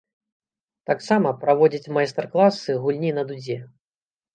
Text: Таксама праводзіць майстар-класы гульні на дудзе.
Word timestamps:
Таксама 0.93 1.35
праводзіць 1.45 1.93
майстар-класы 2.01 2.71
гульні 2.83 3.17
на 3.23 3.33
дудзе. 3.33 3.65